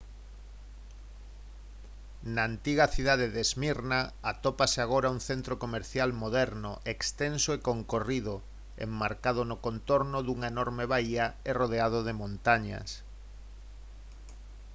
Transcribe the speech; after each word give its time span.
na 2.33 2.41
antiga 2.51 2.85
cidade 2.95 3.27
de 3.35 3.41
smyrna 3.51 3.99
atópase 4.31 4.79
agora 4.81 5.13
un 5.15 5.19
centro 5.29 5.53
comercial 5.63 6.09
moderno 6.23 6.71
extenso 6.93 7.49
e 7.53 7.63
concorrido 7.69 8.33
enmarcado 8.85 9.41
no 9.49 9.57
contorno 9.67 10.17
dunha 10.21 10.47
enorme 10.53 10.83
baía 10.93 11.25
e 11.49 11.51
rodeado 11.59 11.99
de 12.07 12.13
montañas 12.21 12.89